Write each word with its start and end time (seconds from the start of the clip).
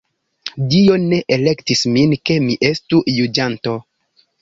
Dio 0.71 0.95
ne 1.03 1.19
elektis 1.37 1.85
min, 1.99 2.17
ke 2.31 2.41
mi 2.49 2.59
estu 2.73 3.07
juĝanto. 3.19 3.81